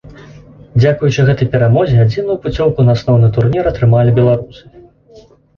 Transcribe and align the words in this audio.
Дзякуючы 0.79 1.25
гэтай 1.27 1.47
перамозе 1.55 1.99
адзіную 2.05 2.37
пуцёўку 2.45 2.87
на 2.87 2.97
асноўны 2.97 3.29
турнір 3.39 3.71
атрымалі 3.73 4.17
беларусы. 4.19 4.63